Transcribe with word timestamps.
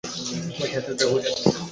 White 0.55 0.71
হাউসে 0.75 0.93
যাও! 0.99 1.11